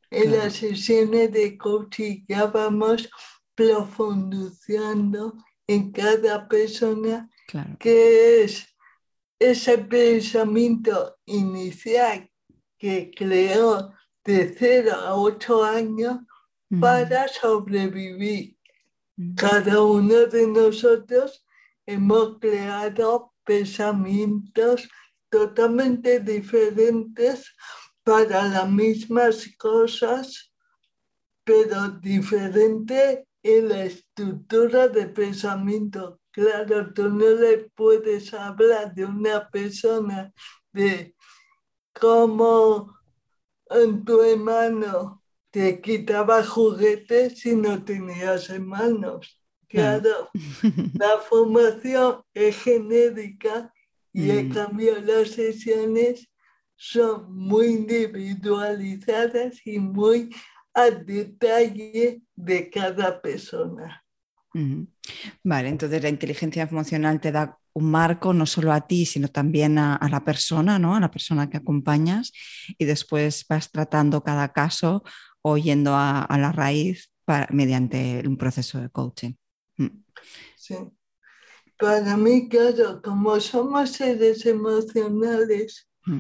[0.10, 3.10] en las sesiones de coaching ya vamos
[3.56, 5.36] profundizando
[5.68, 7.30] en cada persona,
[7.80, 8.68] que es
[9.40, 12.30] ese pensamiento inicial
[12.78, 13.94] que creó
[14.24, 16.20] de 0 a 8 años
[16.80, 18.58] para sobrevivir.
[19.36, 21.46] Cada uno de nosotros
[21.86, 24.90] hemos creado pensamientos
[25.30, 27.54] totalmente diferentes
[28.04, 30.52] para las mismas cosas,
[31.44, 36.20] pero diferentes en la estructura de pensamiento.
[36.32, 40.32] Claro, tú no le puedes hablar de una persona
[40.72, 41.16] de
[41.94, 42.98] cómo
[43.70, 45.21] en tu hermano
[45.52, 49.38] te quitaba juguetes si no tenías hermanos.
[49.68, 50.30] Claro,
[50.94, 53.72] la formación es genérica
[54.12, 54.54] y en mm.
[54.54, 56.30] cambio las sesiones
[56.76, 60.30] son muy individualizadas y muy
[60.74, 64.04] al detalle de cada persona.
[65.44, 69.78] Vale, entonces la inteligencia emocional te da un marco no solo a ti, sino también
[69.78, 70.96] a, la persona, ¿no?
[70.96, 72.34] A la persona que acompañas
[72.78, 75.04] y después vas tratando cada caso
[75.42, 77.12] o yendo a, la raíz
[77.50, 79.34] mediante un proceso de coaching.
[79.78, 80.04] Mm.
[80.56, 80.76] Sí.
[81.78, 86.18] Para mí, claro, como somos seres emocionales mm.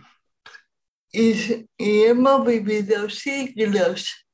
[1.12, 4.25] y, y hemos vivido siglos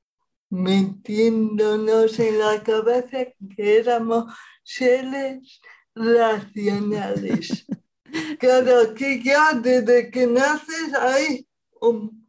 [0.49, 5.61] metiéndonos en la cabeza que éramos seres
[5.95, 7.65] racionales.
[8.39, 11.45] Claro que ya desde que naces hay
[11.81, 12.26] un,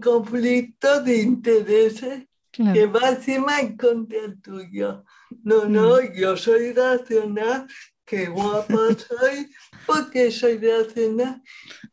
[0.00, 5.04] conflicto de intereses que va encima en contra tuyo.
[5.44, 6.14] No, no, mm.
[6.14, 7.66] yo soy racional,
[8.04, 8.76] qué guapa
[9.08, 9.50] soy
[9.86, 11.42] porque soy racional.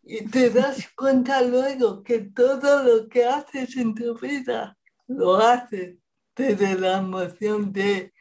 [0.04, 5.98] Y te das cuenta luego que todo lo que haces en tu vida lo hace
[6.36, 8.14] desde la emoción de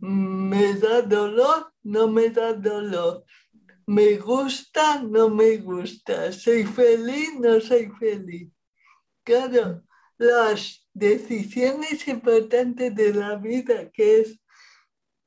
[0.00, 3.24] me da dolor, no me da dolor,
[3.86, 8.51] me gusta, no me gusta, soy feliz, no soy feliz.
[9.24, 9.82] Claro,
[10.18, 14.40] las decisiones importantes de la vida, que es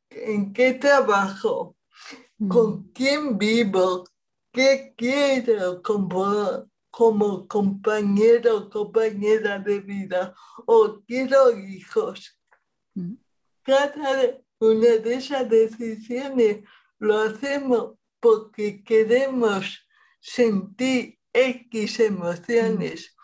[0.09, 1.77] en qué trabajo,
[2.37, 2.49] mm.
[2.49, 4.05] con quién vivo,
[4.51, 10.33] qué quiero como, como compañero o compañera de vida,
[10.65, 12.39] o quiero hijos.
[12.93, 13.15] Mm.
[13.63, 16.63] Cada una de esas decisiones
[16.99, 19.85] lo hacemos porque queremos
[20.19, 23.14] sentir X emociones.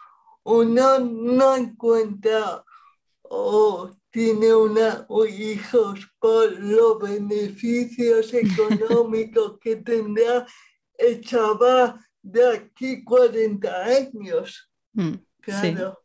[0.44, 2.64] Uno no encuentra
[3.24, 10.46] o tiene una, hijos por los beneficios económicos que tendrá
[10.98, 14.70] el chaval de aquí 40 años.
[14.94, 15.98] Mm, claro.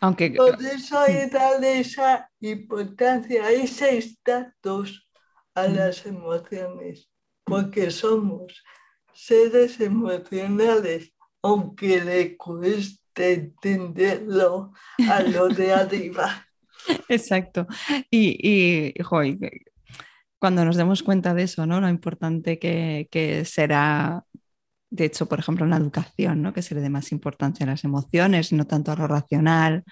[0.00, 5.08] Aunque, Por eso hay que darle esa importancia, ese estatus
[5.54, 5.74] a mm.
[5.74, 7.10] las emociones,
[7.44, 8.62] porque somos
[9.12, 14.72] seres emocionales, aunque le cueste entenderlo
[15.08, 16.46] a lo de arriba.
[17.08, 17.66] Exacto.
[18.10, 18.94] Y,
[20.38, 21.80] cuando nos demos cuenta de eso, ¿no?
[21.80, 24.24] Lo importante que, será,
[24.88, 26.54] de hecho, por ejemplo, en la educación, ¿no?
[26.54, 29.84] Que se le dé más importancia a las emociones, no tanto a lo racional,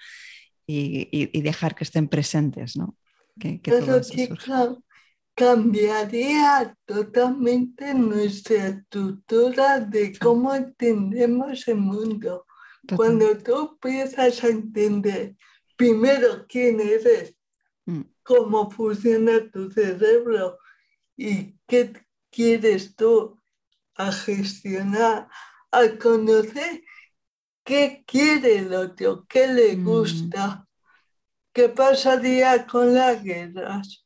[0.65, 2.95] y, dejar que estén presentes, ¿no?
[3.39, 3.61] Que,
[5.39, 12.45] cambiaría totalmente nuestra estructura de cómo entendemos el mundo.
[12.95, 15.35] Cuando tú empiezas a entender
[15.75, 17.35] primero quién eres,
[17.85, 18.01] mm.
[18.23, 20.57] cómo funciona tu cerebro
[21.15, 21.93] y qué
[22.29, 23.39] quieres tú
[23.95, 25.29] a gestionar,
[25.71, 26.83] a conocer
[27.63, 29.85] qué quiere el otro, qué le mm.
[29.85, 30.67] gusta,
[31.53, 34.03] qué pasaría con las guerras,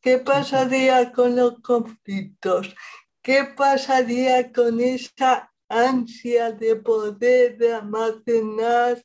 [0.00, 2.74] qué pasaría con los conflictos,
[3.22, 9.02] qué pasaría con esa ansia de poder de almacenar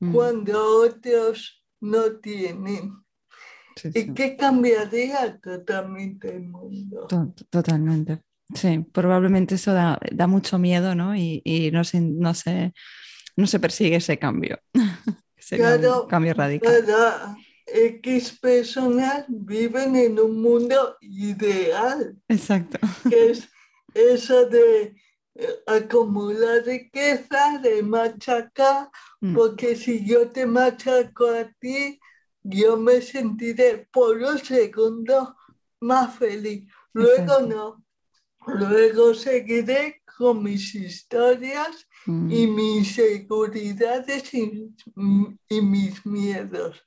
[0.00, 0.12] Mm.
[0.12, 2.94] cuando otros no tienen.
[3.94, 7.06] ¿Y qué cambiaría totalmente el mundo?
[7.48, 8.22] Totalmente.
[8.54, 11.14] Sí, probablemente eso da, mucho miedo, ¿no?
[11.14, 12.72] Y, no, se, no, se,
[13.36, 14.58] no se persigue ese cambio.
[15.50, 16.84] claro, cambio radical.
[17.72, 22.16] X personas viven en un mundo ideal.
[22.26, 22.78] Exacto.
[23.08, 23.48] Que es
[23.94, 24.96] eso de
[25.66, 29.34] acumular riqueza, de machacar, mm.
[29.34, 32.00] porque si yo te machaco a ti,
[32.42, 35.36] yo me sentiré por un segundo
[35.80, 36.70] más feliz.
[36.92, 37.84] Luego no.
[38.46, 42.54] Luego seguiré con mis historias y mm.
[42.54, 44.74] mis inseguridades y,
[45.60, 46.82] mis miedos.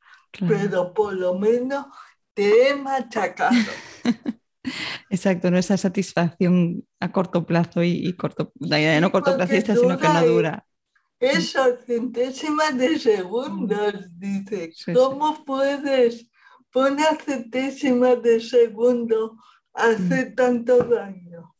[0.48, 1.86] Pero por lo menos
[2.34, 3.56] te he machacado.
[5.10, 10.66] Exacto, no esa satisfacción a corto plazo y, corto, no cortoplacista, sino que no dura.
[11.20, 14.74] Eso, centésimas de segundos, dice.
[14.94, 16.28] ¿Cómo puedes
[16.72, 19.38] poner centésimas de segundo
[19.74, 20.36] hace mm.
[20.36, 21.56] tanto daño?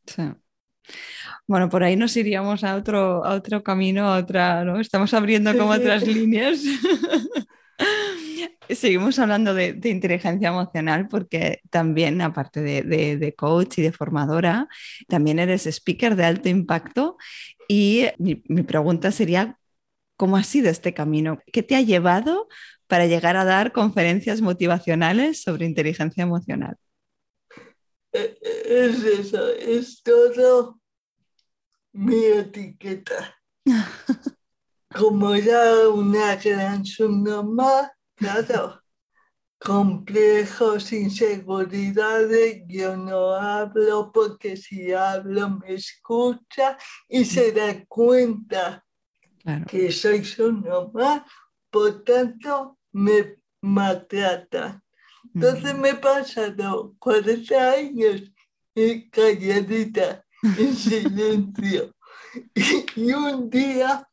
[1.48, 4.80] Bueno, por ahí nos iríamos a otro, a otro camino, a otra, ¿no?
[4.80, 6.62] Estamos abriendo como otras líneas.
[8.70, 14.68] Seguimos hablando de, inteligencia emocional porque también, aparte de, coach y de formadora,
[15.08, 17.18] también eres speaker de alto impacto.
[17.68, 19.60] Y mi, pregunta sería,
[20.16, 21.40] ¿cómo ha sido este camino?
[21.52, 22.48] ¿Qué te ha llevado
[22.88, 26.76] para llegar a dar conferencias motivacionales sobre inteligencia emocional?
[28.14, 30.80] Eh, eh, es eso, es todo
[31.94, 33.36] mi etiqueta.
[34.94, 38.82] Como ya una gran subnormal, Claro,
[39.60, 48.86] complejos, inseguridades, yo no hablo porque si hablo me escucha y se da cuenta
[49.68, 51.26] que soy su mamá,
[51.70, 54.82] por tanto me maltrata.
[55.34, 58.22] Entonces me he pasado 40 años
[59.12, 61.94] calladita, en silencio.
[62.96, 64.08] y un día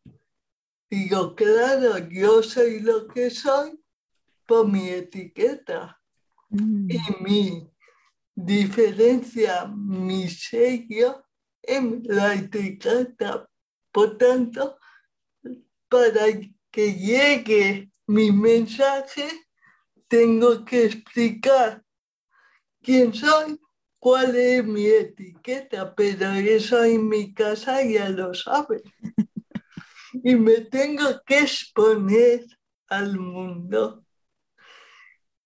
[0.88, 3.79] digo, claro, yo soy lo que soy
[4.50, 5.96] por mi etiqueta
[6.48, 6.90] mm.
[6.90, 7.70] y mi
[8.34, 11.24] diferencia, mi sello
[11.62, 13.48] en la etiqueta.
[13.92, 14.76] Por tanto,
[15.88, 16.24] para
[16.68, 19.28] que llegue mi mensaje,
[20.08, 21.84] tengo que explicar
[22.82, 23.56] quién soy,
[24.00, 28.82] cuál es mi etiqueta, pero eso en mi casa ya lo saben.
[30.24, 32.44] y me tengo que exponer
[32.88, 34.04] al mundo.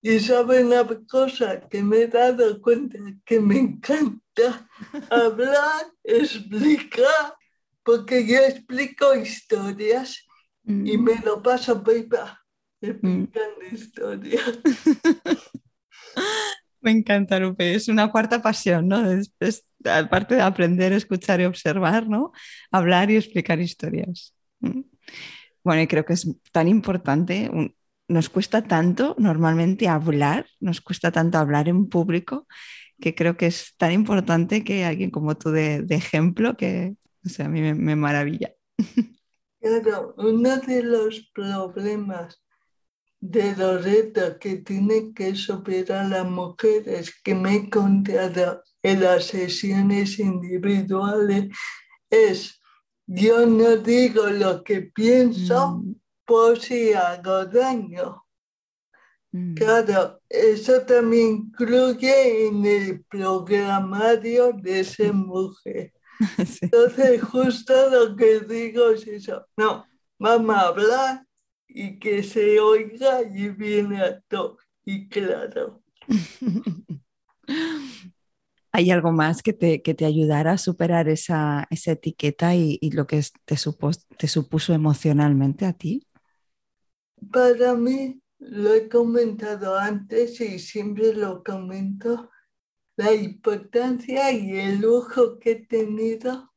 [0.07, 4.69] Y saben una cosa que me he dado cuenta que me encanta
[5.09, 7.35] hablar, explicar,
[7.83, 10.27] porque yo explico historias
[10.67, 11.03] y mm.
[11.03, 12.39] me lo paso pipa
[12.83, 13.75] explicando mm.
[13.75, 14.59] historias.
[16.83, 17.75] Me encanta, Lupe.
[17.75, 19.03] Es una cuarta pasión, ¿no?
[19.87, 22.31] aparte de aprender, escuchar y observar, ¿no?
[22.71, 24.35] Hablar y explicar historias.
[24.61, 24.83] Mm.
[25.63, 27.51] Bueno, y creo que es tan importante,
[28.09, 32.47] nos cuesta tanto normalmente hablar, nos cuesta tanto hablar en público,
[33.01, 36.95] que creo que es tan importante que alguien como tú de, ejemplo, que
[37.25, 38.53] o sea, a mí me maravilla.
[39.61, 42.45] Claro, uno de los problemas
[43.19, 49.25] de los retos que tienen que superar las mujeres que me he encontrado en las
[49.29, 51.49] sesiones individuales
[52.11, 52.61] es
[53.07, 55.95] yo no digo lo que pienso mm.
[56.25, 58.25] Por si hago daño.
[59.33, 59.55] Mm.
[59.55, 65.93] Claro, eso también incluye en el programario de esa mujer.
[66.61, 69.47] Entonces, justo lo que digo es eso.
[69.57, 69.85] No,
[70.19, 71.27] vamos a hablar
[71.67, 75.83] y que se oiga y viene a todo y claro.
[78.73, 82.91] ¿Hay algo más que te, que te ayudara a superar esa, esa etiqueta y, y,
[82.91, 86.09] lo que te, supo, te supuso emocionalmente a ti?
[87.31, 92.31] Para mí, lo he comentado antes y siempre lo comento,
[92.97, 96.53] la importancia y el lujo que he tenido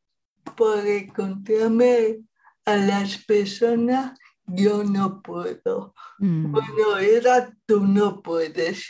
[0.55, 2.23] por encontrarme
[2.65, 5.93] a las personas, yo no puedo.
[6.19, 6.51] Mm.
[6.51, 8.85] Bueno, era tú no puedes.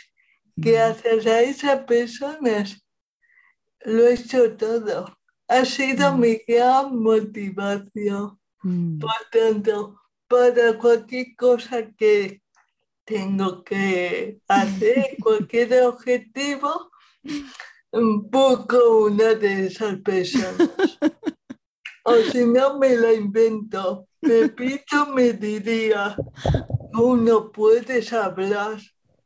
[0.60, 0.90] ¿Qué mm.
[0.90, 2.84] haces a esas personas?
[3.84, 5.16] Lo he hecho todo.
[5.46, 6.20] Ha sido mm.
[6.20, 8.38] mi gran motivación.
[8.60, 12.42] Por tanto, para cualquier cosa que
[13.04, 16.90] tengo que hacer, cualquier objetivo,
[18.30, 20.98] poco una de esas personas.
[22.04, 24.06] o si no me la invento.
[24.20, 26.16] Pepito me diría,
[26.92, 28.78] tú no puedes hablar.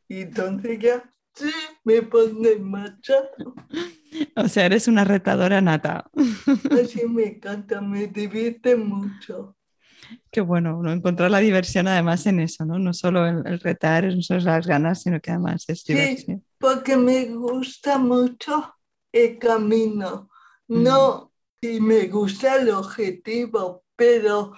[0.07, 1.51] Y entonces ya, sí,
[1.85, 3.15] me pongo en marcha.
[4.37, 6.11] O sea, eres una retadora nata.
[6.71, 9.57] Así me encanta, me divierte mucho.
[10.31, 10.93] Qué bueno, ¿no?
[10.93, 12.79] encontrar la diversión además en eso, ¿no?
[12.79, 17.25] No solo el, retar, no solo las ganas, sino que además es diversión porque me
[17.25, 18.73] gusta mucho
[19.11, 20.31] el camino.
[20.69, 24.53] No, si me gusta el objetivo, pero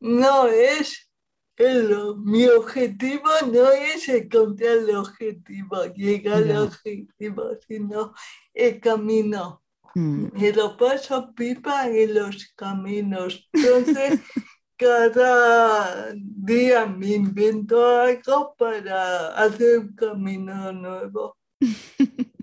[0.00, 1.10] no es
[1.56, 8.14] el, mi objetivo no es encontrar el objetivo, llegar al objetivo, sino
[8.54, 9.62] el camino.
[9.94, 10.28] Mm.
[10.36, 13.50] Y lo paso pipa en los caminos.
[13.52, 14.18] Entonces,
[14.80, 21.36] cada día me invento algo para hacer un camino nuevo.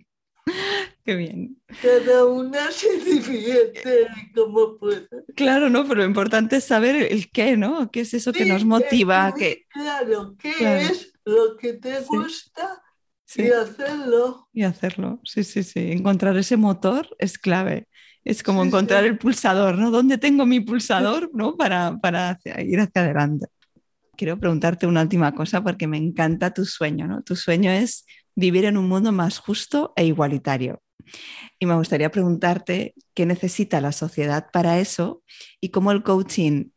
[1.04, 1.60] Qué bien.
[1.82, 5.08] Cada una se divierte como puede.
[5.36, 5.88] Claro, ¿no?
[5.88, 7.90] Pero lo importante es saber el qué, ¿no?
[7.90, 9.34] ¿Qué es eso que nos motiva?
[9.34, 9.66] Que...
[9.70, 12.84] Claro, ¿qué es lo que te gusta?
[13.36, 14.48] Y hacerlo.
[14.54, 15.92] Y hacerlo, sí, sí, sí.
[15.92, 17.88] Encontrar ese motor es clave.
[18.28, 19.90] Es como encontrar el pulsador, ¿no?
[19.90, 21.56] ¿Dónde tengo mi pulsador, ¿no?
[21.56, 23.46] Para, para ir hacia adelante.
[24.18, 27.22] Quiero preguntarte una última cosa porque me encanta tu sueño, ¿no?
[27.24, 28.06] Tu sueño es
[28.36, 30.82] vivir en un mundo más justo e igualitario.
[31.58, 35.24] Y me gustaría preguntarte qué necesita la sociedad para eso
[35.62, 36.72] y cómo el coaching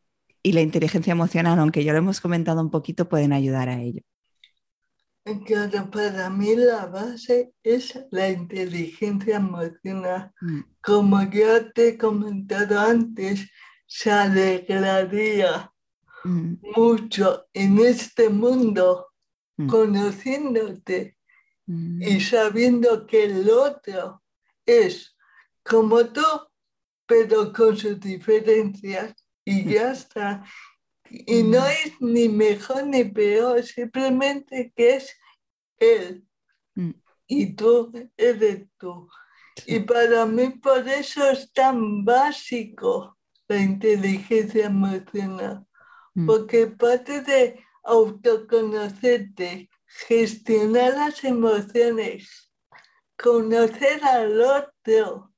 [0.44, 4.03] y la inteligencia emocional, aunque ya lo hemos comentado un poquito, pueden ayudar a ello.
[5.46, 10.32] Claro, para mí la base es la inteligencia emocional.
[10.40, 10.60] Mm.
[10.80, 13.50] Como ya te he comentado antes,
[13.86, 15.70] se alegraría
[16.24, 16.54] mm.
[16.74, 19.08] mucho en este mundo
[19.56, 19.66] mm.
[19.68, 21.16] conociéndote
[22.00, 24.24] y sabiendo que el otro
[24.66, 25.16] es
[25.62, 26.24] como tú,
[27.06, 29.14] pero con sus diferencias
[29.44, 30.44] y ya está.
[31.11, 31.70] Y no mm.
[31.84, 35.16] es ni mejor ni peor, simplemente que es
[35.78, 36.24] él
[37.30, 39.08] y tú eres tú.
[39.64, 45.64] Y para mí por eso es tan básico la inteligencia emocional,
[46.26, 49.70] porque parte de autoconocerte
[50.08, 52.52] gestionar las emociones,
[53.16, 55.32] conocer al otro,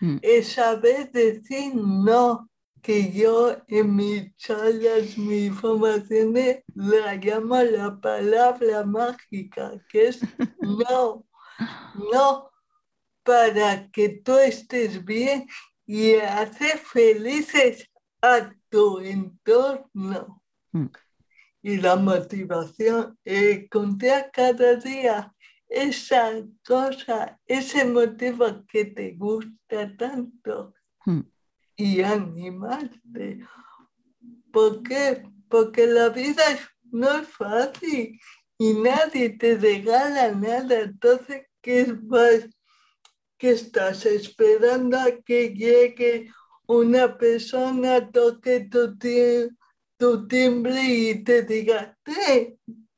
[0.00, 0.18] mm.
[0.22, 2.48] es saber decir no,
[2.84, 10.20] que yo en mis charlas, mis informaciones, la llamo la palabra mágica, que es
[10.60, 11.26] no,
[12.12, 12.50] no,
[13.24, 15.48] para que tú estés bien
[15.86, 20.42] y hacer felices a tu entorno.
[20.72, 20.88] Mm
[21.64, 25.34] y la motivación, encontrar cada día
[25.66, 26.30] esa
[26.62, 30.74] cosa, ese motivo que te gusta tanto
[31.06, 31.20] hmm.
[31.76, 33.40] Y animarte.
[34.52, 35.22] ¿Por qué?
[35.48, 36.44] Porque la vida
[36.90, 38.20] no es fácil
[38.58, 40.80] y nadie te regala nada.
[40.80, 41.96] Entonces, que,
[43.38, 46.30] que estás esperando a que llegue
[46.66, 48.96] una persona, toque tu,
[49.96, 51.96] tu timbre y te diga,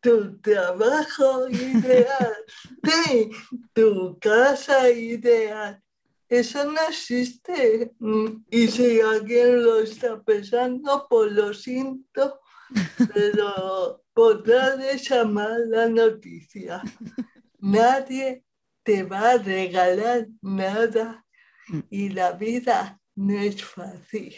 [0.01, 2.35] tu trabajo ideal,
[3.73, 5.83] tu casa ideal.
[6.29, 7.93] Eso no existe.
[8.51, 12.41] Y si alguien lo está pensando, pues lo siento,
[13.15, 16.83] pero podrá llamar la noticia.
[17.61, 18.45] Nadie
[18.83, 21.25] te va a regalar nada
[21.91, 24.35] y la vida no es fácil.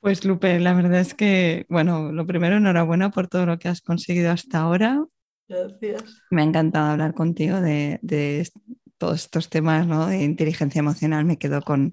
[0.00, 3.80] Pues Lupe, la verdad es que, bueno, lo primero, enhorabuena por todo lo que has
[3.80, 5.04] conseguido hasta ahora.
[5.48, 6.22] Gracias.
[6.30, 7.98] Me ha encantado hablar contigo de,
[8.98, 10.06] todos estos temas ¿no?
[10.06, 11.24] de inteligencia emocional.
[11.24, 11.92] Me quedo con,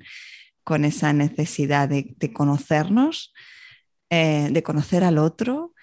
[0.64, 3.34] con esa necesidad de, conocernos,
[4.10, 5.74] eh, de conocer al otro,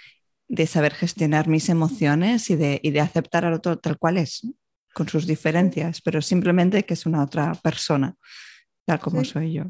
[0.49, 4.47] de saber gestionar mis emociones y de, y de aceptar al otro tal cual es,
[4.95, 8.15] con sus diferencias, pero simplemente que es una otra persona,
[8.87, 9.65] tal como soy yo.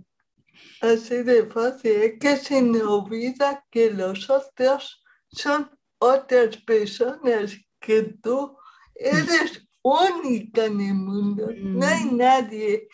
[0.81, 8.03] Así de fácil, es que se me olvida que los otros son otras personas, que
[8.03, 8.57] tú
[8.95, 11.49] eres única en el mundo.
[11.57, 12.17] No hay mm.
[12.17, 12.89] nadie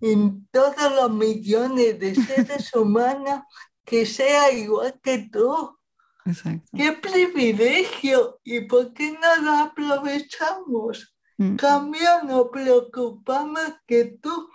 [0.00, 3.42] en todos los millones de seres humanos
[3.84, 5.78] que sea igual que tú.
[6.24, 6.68] Exacto.
[6.76, 8.40] ¡Qué privilegio!
[8.42, 11.14] ¿Y por qué no lo aprovechamos?
[11.38, 11.56] Mm.
[11.56, 14.48] Cambio, no preocupamos que tú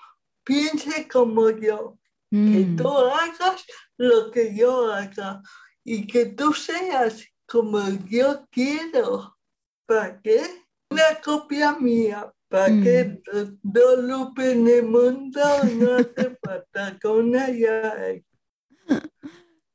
[0.43, 1.97] pienses como yo
[2.31, 2.77] que mm.
[2.77, 3.65] tú hagas
[3.97, 5.41] lo que yo haga
[5.83, 9.37] y que tú seas como yo quiero.
[9.85, 10.41] ¿Para qué?
[10.89, 12.31] Una copia mía.
[12.47, 12.83] ¿Para mm.
[12.83, 13.21] qué?
[13.61, 15.39] Dos lupes en el mundo
[15.77, 17.95] no hace falta con una ya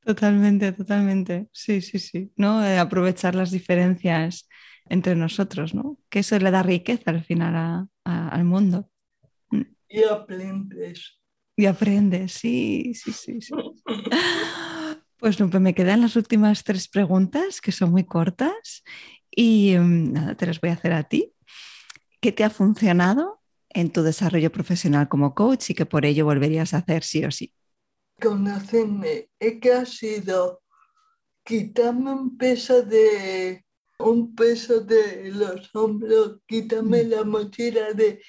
[0.04, 1.48] Totalmente, totalmente.
[1.52, 2.32] Sí, sí, sí.
[2.36, 2.64] ¿No?
[2.64, 4.48] Eh, aprovechar las diferencias
[4.88, 5.98] entre nosotros, ¿no?
[6.08, 8.88] Que eso le da riqueza al final al mundo.
[9.50, 9.62] Mm.
[9.88, 11.16] Y aprendes
[11.56, 13.40] y aprendes, sí, sí, sí.
[13.40, 13.54] sí.
[15.18, 18.84] Pues me quedan las últimas tres preguntas que son muy cortas
[19.36, 21.32] y em, nada, te las voy a hacer a ti.
[22.20, 26.74] ¿Qué te ha funcionado en tu desarrollo profesional como coach y que por ello volverías
[26.74, 27.52] a hacer sí o sí?
[28.20, 30.62] Conocerme, es que ha sido
[31.44, 33.64] quitarme un peso de
[33.98, 37.10] un peso de los hombros, quitarme mm.
[37.10, 38.20] la mochila de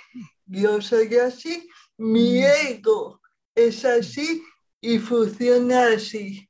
[0.46, 2.44] yo soy así mi mm.
[2.70, 3.22] ego
[3.56, 4.44] es así
[4.80, 6.48] y funciona así.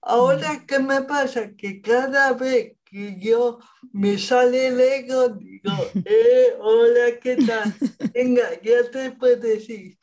[0.00, 0.66] Ahora, mm.
[0.66, 1.50] ¿qué me pasa?
[1.56, 3.58] Que cada vez que yo
[3.92, 5.72] me sale el ego, digo,
[6.04, 7.74] eh, hola, ¿qué tal?
[8.14, 9.98] Venga, ya te puedes ir.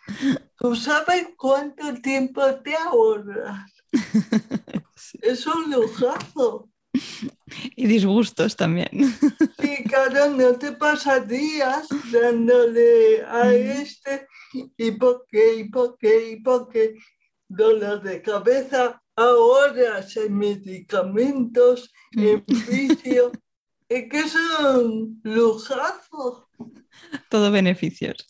[0.58, 3.72] ¿Tú sabes cuánto tiempo te ahorras?
[5.22, 6.70] Es un lujazo.
[7.76, 8.90] Y disgustos también.
[9.60, 14.28] Sí, claro, no te pasas días dándole a este
[14.78, 16.96] y por qué, y por qué, y por qué.
[17.48, 23.32] Dolor de cabeza, ahora en medicamentos, en vicio.
[23.90, 26.50] es que es un lujazo.
[27.30, 28.28] Todo beneficios.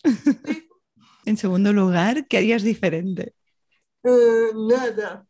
[1.25, 3.35] en segundo lugar, ¿qué harías diferente?
[4.03, 5.25] Eh, nada.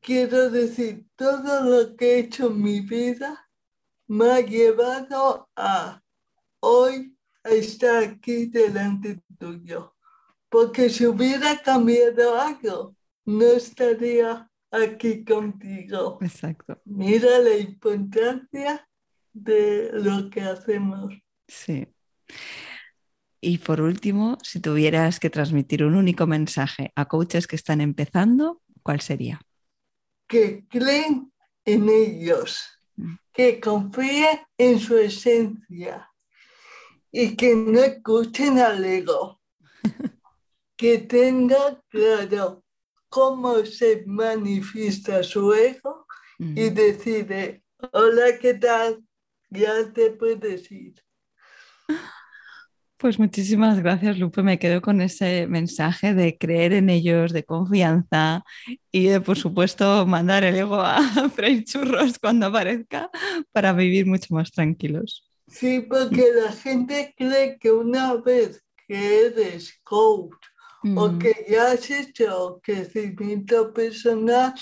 [0.00, 3.48] Quiero decir, todo lo que he hecho en mi vida
[4.06, 6.02] me ha llevado a
[6.60, 9.94] hoy estar aquí delante tuyo
[10.54, 12.94] porque si hubiera cambiado algo,
[13.24, 16.18] no estaría aquí contigo.
[16.20, 16.80] Exacto.
[16.84, 18.88] Mira la importancia
[19.32, 21.14] de lo que hacemos.
[21.46, 21.86] Sí.
[23.40, 28.62] Y por último, si tuvieras que transmitir un único mensaje a coaches que están empezando,
[28.82, 29.40] ¿cuál sería?
[30.26, 31.32] Que creen
[31.64, 32.64] en ellos,
[32.96, 33.14] mm.
[33.32, 36.10] que confíen en su esencia
[37.12, 39.40] y que no escuchen al ego.
[40.76, 42.63] que tenga claro
[43.14, 46.04] cómo se manifiesta su ego
[46.36, 47.62] y decide,
[47.92, 49.04] hola, ¿qué tal?
[49.50, 50.94] Ya te puedes ir.
[52.96, 54.42] Pues muchísimas gracias, Lupe.
[54.42, 58.42] Me quedo con ese mensaje de creer en ellos, de confianza
[58.90, 60.98] y de, por supuesto, mandar el ego a
[61.36, 63.10] freír churros cuando aparezca
[63.52, 65.30] para vivir mucho más tranquilos.
[65.46, 70.34] Sí, porque la gente cree que una vez que eres coach
[70.96, 74.54] o que ya has hecho crecimiento personal,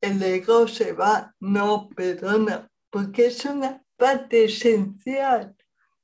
[0.00, 1.34] el ego se va.
[1.40, 5.54] No, perdona, porque es una parte esencial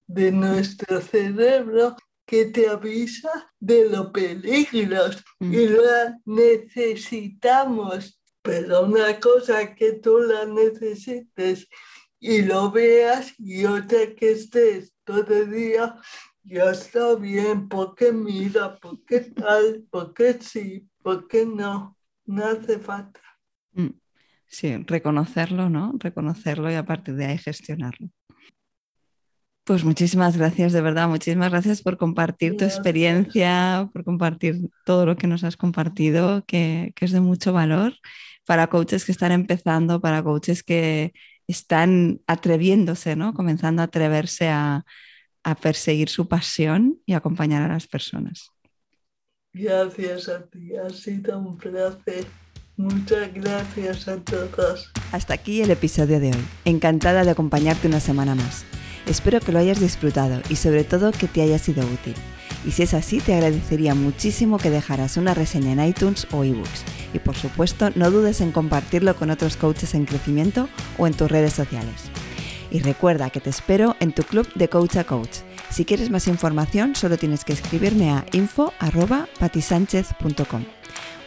[0.06, 1.96] de nuestro cerebro
[2.26, 5.52] que te avisa de los peligros mm.
[5.54, 8.20] y la necesitamos.
[8.42, 11.66] Pero una cosa que tú la necesites
[12.20, 15.96] y lo veas y otra que estés todo el día,
[16.44, 23.20] ya está bien, porque mira, porque tal, porque sí, porque no, no hace falta.
[23.72, 23.90] Mm,
[24.46, 25.94] sí, reconocerlo, ¿no?
[25.98, 28.10] Reconocerlo y a partir de ahí gestionarlo.
[29.64, 35.16] Pues muchísimas gracias, de verdad, muchísimas gracias por compartir tu experiencia, por compartir todo lo
[35.16, 37.94] que nos has compartido, que, es de mucho valor
[38.44, 41.14] para coaches que están empezando, para coaches que
[41.46, 43.32] están atreviéndose, ¿no?
[43.32, 44.84] Comenzando a atreverse a,
[45.44, 48.50] a perseguir su pasión y acompañar a las personas.
[49.52, 52.24] Gracias a ti, ha sido un placer.
[52.76, 54.90] Muchas gracias a todos.
[55.12, 56.44] Hasta aquí el episodio de hoy.
[56.64, 58.64] Encantada de acompañarte una semana más.
[59.06, 62.14] Espero que lo hayas disfrutado y sobre todo que te haya sido útil.
[62.66, 66.82] Y si es así, te agradecería muchísimo que dejaras una reseña en iTunes o ebooks.
[67.12, 70.68] Y por supuesto, no dudes en compartirlo con otros coaches en crecimiento
[70.98, 72.10] o en tus redes sociales.
[72.74, 75.38] Y recuerda que te espero en tu club de Coach a Coach.
[75.70, 80.64] Si quieres más información, solo tienes que escribirme a info.patisánchez.com.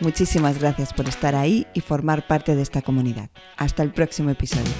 [0.01, 3.29] Muchísimas gracias por estar ahí y formar parte de esta comunidad.
[3.55, 4.73] Hasta el próximo episodio.